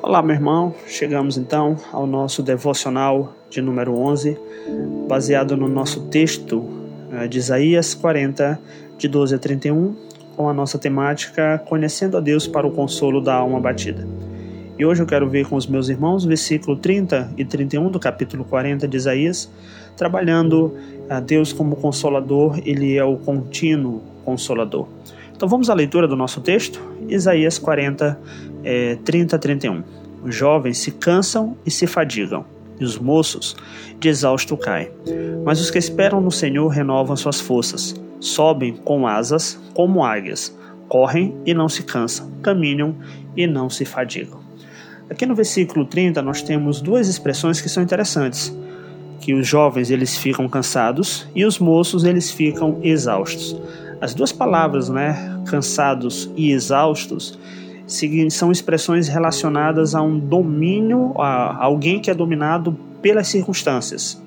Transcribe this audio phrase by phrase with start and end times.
[0.00, 0.72] Olá, meu irmão.
[0.86, 4.38] Chegamos então ao nosso devocional de número 11,
[5.08, 6.64] baseado no nosso texto
[7.12, 8.60] eh, de Isaías 40,
[8.96, 9.96] de 12 a 31,
[10.36, 14.06] com a nossa temática Conhecendo a Deus para o consolo da alma batida.
[14.78, 17.98] E hoje eu quero ver com os meus irmãos o versículo 30 e 31 do
[17.98, 19.50] capítulo 40 de Isaías,
[19.96, 20.76] trabalhando
[21.10, 24.86] a Deus como consolador, ele é o contínuo consolador.
[25.38, 28.18] Então vamos à leitura do nosso texto, Isaías 40,
[28.64, 29.84] é, 30 a 31.
[30.24, 32.44] Os jovens se cansam e se fadigam,
[32.80, 33.54] e os moços
[34.00, 34.90] de exausto caem.
[35.44, 40.52] Mas os que esperam no Senhor renovam suas forças, sobem com asas como águias,
[40.88, 42.96] correm e não se cansam, caminham
[43.36, 44.40] e não se fadigam.
[45.08, 48.52] Aqui no versículo 30 nós temos duas expressões que são interessantes,
[49.20, 53.56] que os jovens eles ficam cansados e os moços eles ficam exaustos.
[54.00, 57.38] As duas palavras, né, cansados e exaustos,
[58.30, 64.22] são expressões relacionadas a um domínio, a alguém que é dominado pelas circunstâncias.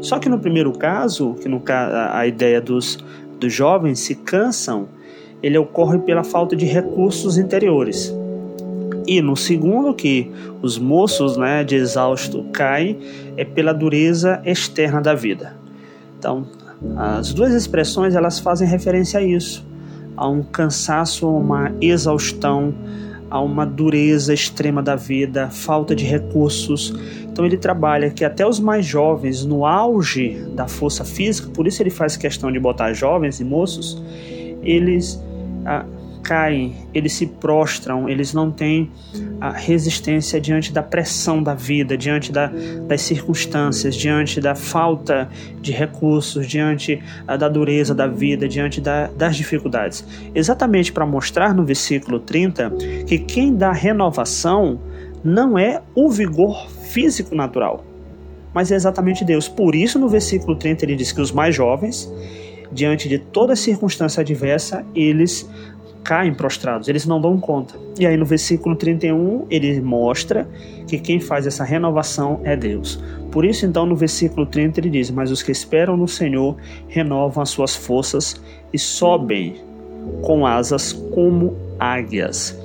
[0.00, 1.62] Só que no primeiro caso, que no,
[2.12, 2.98] a ideia dos,
[3.38, 4.88] dos jovens se cansam,
[5.42, 8.14] ele ocorre pela falta de recursos interiores.
[9.06, 10.30] E no segundo, que
[10.62, 12.98] os moços né, de exausto caem,
[13.36, 15.56] é pela dureza externa da vida.
[16.18, 16.46] Então,
[16.96, 19.68] as duas expressões elas fazem referência a isso
[20.20, 22.74] a um cansaço, a uma exaustão,
[23.30, 26.92] a uma dureza extrema da vida, falta de recursos.
[27.22, 31.82] Então ele trabalha que até os mais jovens, no auge da força física, por isso
[31.82, 34.02] ele faz questão de botar jovens e moços,
[34.62, 35.18] eles
[35.64, 35.86] ah,
[36.22, 38.90] caem, eles se prostram, eles não têm
[39.40, 42.50] a resistência diante da pressão da vida, diante da,
[42.86, 45.28] das circunstâncias, diante da falta
[45.60, 50.04] de recursos, diante ah, da dureza da vida, diante da, das dificuldades.
[50.34, 52.70] Exatamente para mostrar no versículo 30
[53.06, 54.80] que quem dá renovação
[55.22, 57.84] não é o vigor físico natural,
[58.54, 59.48] mas é exatamente Deus.
[59.48, 62.12] Por isso, no versículo 30, ele diz que os mais jovens,
[62.72, 65.48] diante de toda circunstância adversa, eles
[66.04, 67.74] caem prostrados, eles não dão conta.
[67.98, 70.48] E aí no versículo 31 ele mostra
[70.86, 73.02] que quem faz essa renovação é Deus.
[73.30, 76.56] Por isso então no versículo 30 ele diz: "Mas os que esperam no Senhor
[76.88, 78.40] renovam as suas forças
[78.72, 79.56] e sobem
[80.22, 82.58] com asas como águias."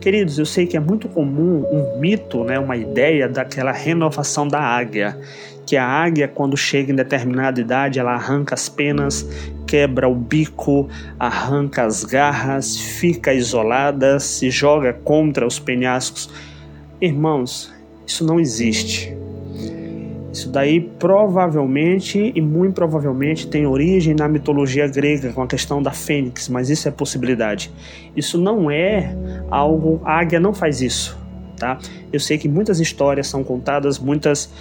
[0.00, 4.58] Queridos, eu sei que é muito comum um mito, né, uma ideia daquela renovação da
[4.58, 5.16] águia,
[5.64, 9.24] que a águia quando chega em determinada idade, ela arranca as penas,
[9.72, 10.86] quebra o bico,
[11.18, 16.28] arranca as garras, fica isolada, se joga contra os penhascos.
[17.00, 17.72] Irmãos,
[18.06, 19.16] isso não existe.
[20.30, 25.90] Isso daí provavelmente e muito provavelmente tem origem na mitologia grega com a questão da
[25.90, 27.72] fênix, mas isso é possibilidade.
[28.14, 29.16] Isso não é
[29.50, 30.02] algo.
[30.04, 31.18] A águia não faz isso.
[31.56, 31.78] Tá?
[32.12, 34.52] Eu sei que muitas histórias são contadas, muitas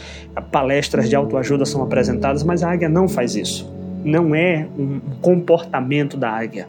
[0.53, 6.17] palestras de autoajuda são apresentadas, mas a águia não faz isso não é um comportamento
[6.17, 6.67] da águia.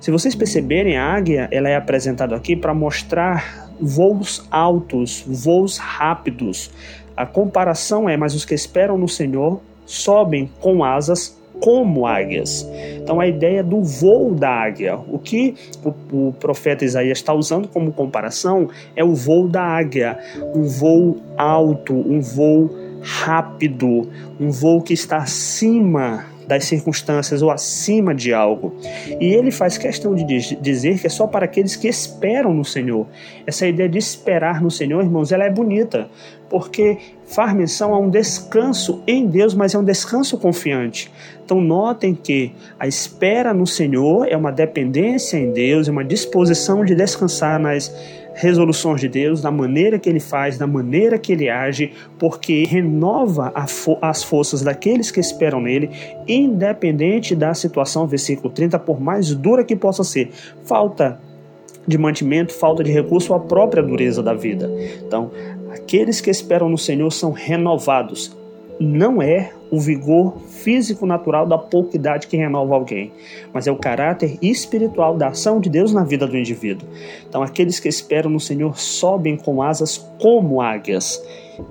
[0.00, 6.70] Se vocês perceberem, a águia ela é apresentada aqui para mostrar voos altos, voos rápidos.
[7.16, 12.68] A comparação é, mas os que esperam no Senhor sobem com asas como águias.
[12.96, 15.54] Então a ideia do voo da águia, o que
[15.84, 20.18] o, o, profeta Isaías está usando como comparação é o voo da águia,
[20.54, 22.70] um voo alto, um voo
[23.00, 24.10] rápido,
[24.40, 28.74] um voo que está acima das circunstâncias ou acima de algo.
[29.20, 30.24] E ele faz questão de
[30.56, 33.06] dizer que é só para aqueles que esperam no Senhor.
[33.46, 36.08] Essa ideia de esperar no Senhor, irmãos, ela é bonita,
[36.48, 41.10] porque faz menção a um descanso em Deus, mas é um descanso confiante.
[41.44, 46.84] Então, notem que a espera no Senhor é uma dependência em Deus, é uma disposição
[46.84, 47.94] de descansar nas
[48.34, 53.52] resoluções de Deus, da maneira que ele faz, da maneira que ele age, porque renova
[53.66, 55.90] fo as forças daqueles que esperam nele,
[56.26, 60.30] independente da situação, versículo 30, por mais dura que possa ser.
[60.64, 61.20] Falta
[61.86, 64.70] de mantimento, falta de recurso, a própria dureza da vida.
[65.06, 65.30] Então,
[65.72, 68.36] aqueles que esperam no Senhor são renovados.
[68.80, 73.12] Não é o vigor físico natural da pouca idade que renova alguém,
[73.52, 76.88] mas é o caráter espiritual da ação de Deus na vida do indivíduo.
[77.28, 81.22] Então, aqueles que esperam no Senhor sobem com asas como águias.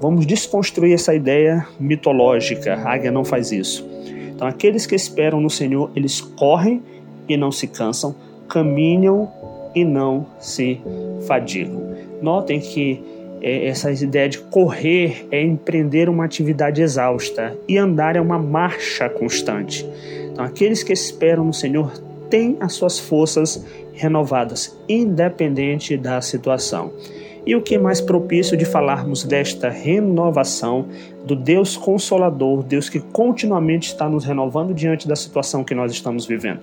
[0.02, 2.74] Vamos desconstruir essa ideia mitológica.
[2.74, 3.88] A águia não faz isso.
[4.36, 6.82] Então, aqueles que esperam no Senhor, eles correm
[7.28, 8.16] e não se cansam,
[8.50, 9.32] caminham
[9.74, 10.80] e não se
[11.26, 11.82] fadigam.
[12.22, 13.02] Notem que
[13.44, 19.10] é, essa ideia de correr é empreender uma atividade exausta e andar é uma marcha
[19.10, 19.86] constante.
[20.32, 21.92] Então, aqueles que esperam no Senhor
[22.30, 23.64] têm as suas forças
[23.94, 26.94] renovadas, independente da situação.
[27.46, 30.88] E o que é mais propício de falarmos desta renovação
[31.26, 36.26] do Deus Consolador, Deus que continuamente está nos renovando diante da situação que nós estamos
[36.26, 36.62] vivendo?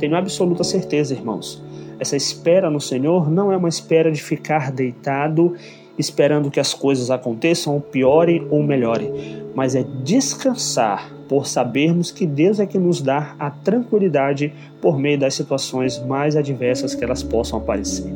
[0.00, 1.62] Tenho absoluta certeza, irmãos.
[2.00, 5.54] Essa espera no Senhor não é uma espera de ficar deitado
[6.00, 9.12] esperando que as coisas aconteçam, piorem ou melhorem,
[9.54, 15.18] mas é descansar por sabermos que Deus é que nos dá a tranquilidade por meio
[15.18, 18.12] das situações mais adversas que elas possam aparecer.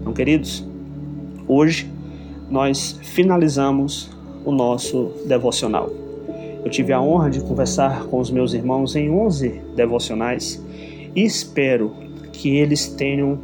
[0.00, 0.64] Então, queridos,
[1.46, 1.90] hoje
[2.48, 4.10] nós finalizamos
[4.44, 5.90] o nosso devocional.
[6.64, 10.62] Eu tive a honra de conversar com os meus irmãos em 11 devocionais
[11.14, 11.92] e espero
[12.32, 13.38] que eles tenham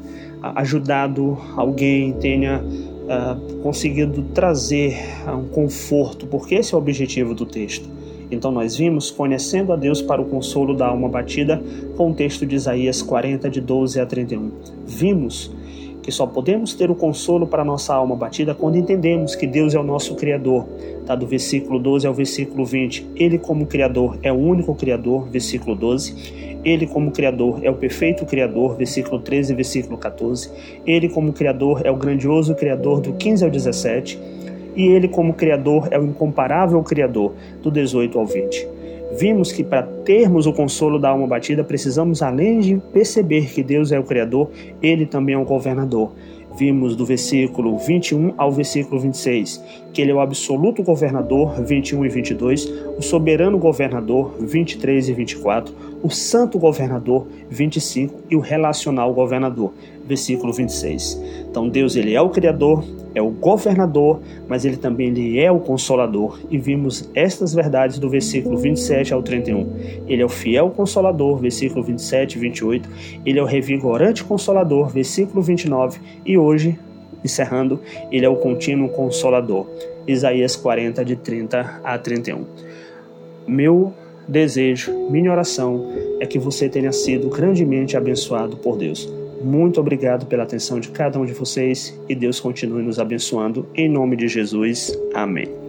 [0.54, 2.62] ajudado alguém, tenha
[3.08, 4.96] uh, conseguido trazer
[5.26, 7.88] um conforto, porque esse é o objetivo do texto.
[8.30, 11.62] Então nós vimos conhecendo a Deus para o consolo da alma batida
[11.96, 14.50] com o texto de Isaías 40 de 12 a 31.
[14.86, 15.50] Vimos
[16.08, 19.78] que só podemos ter o consolo para nossa alma batida quando entendemos que Deus é
[19.78, 20.66] o nosso Criador.
[21.04, 23.08] Tá do versículo 12 ao versículo 20.
[23.14, 26.60] Ele, como Criador, é o único Criador, versículo 12.
[26.64, 30.50] Ele, como Criador, é o perfeito Criador, versículo 13 e versículo 14.
[30.86, 34.18] Ele, como Criador, é o grandioso Criador, do 15 ao 17.
[34.74, 38.77] E ele, como Criador, é o incomparável Criador, do 18 ao 20
[39.16, 43.92] vimos que para termos o consolo da alma batida, precisamos, além de perceber que Deus
[43.92, 44.50] é o Criador,
[44.82, 46.12] Ele também é o governador.
[46.58, 49.62] Vimos do versículo 21 ao versículo 26
[49.92, 55.74] que Ele é o absoluto governador, 21 e 22, o soberano governador, 23 e 24,
[56.02, 59.72] o santo governador, 25 e o relacional governador,
[60.04, 61.20] versículo 26.
[61.50, 62.84] Então Deus ele é o criador,
[63.18, 66.38] é o governador, mas ele também ele é o consolador.
[66.48, 69.66] E vimos estas verdades do versículo 27 ao 31.
[70.06, 72.88] Ele é o fiel consolador, versículo 27 e 28.
[73.26, 76.00] Ele é o revigorante consolador, versículo 29.
[76.24, 76.78] E hoje,
[77.24, 77.80] encerrando,
[78.10, 79.66] ele é o contínuo consolador.
[80.06, 82.44] Isaías 40 de 30 a 31.
[83.46, 83.92] Meu
[84.28, 89.17] desejo, minha oração é que você tenha sido grandemente abençoado por Deus.
[89.42, 93.66] Muito obrigado pela atenção de cada um de vocês e Deus continue nos abençoando.
[93.74, 94.92] Em nome de Jesus.
[95.14, 95.67] Amém.